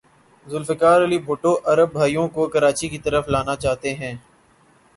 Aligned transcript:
ذوالفقار 0.47 1.03
علی 1.03 1.17
بھٹو 1.27 1.51
عرب 1.71 1.91
بھائیوں 1.93 2.27
کو 2.35 2.47
کراچی 2.53 2.87
کی 2.89 2.97
طرف 3.05 3.29
لانا 3.29 3.55
چاہتے 3.55 3.95
تھے۔ 3.95 4.11